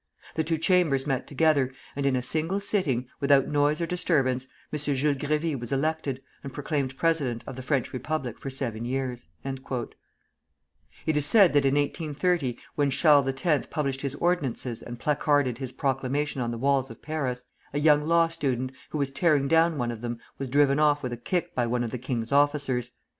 [0.33, 4.79] The two Chambers met together, and in a single sitting, without noise or disturbance, M.
[4.95, 11.15] Jules Grévy was elected, and proclaimed president of the French Republic for seven years." It
[11.17, 13.67] is said that in 1830, when Charles X.
[13.69, 18.27] published his ordinances and placarded his proclamation on the walls of Paris, a young law
[18.27, 21.67] student, who was tearing down one of them, was driven off with a kick by
[21.67, 22.93] one of the king's officers.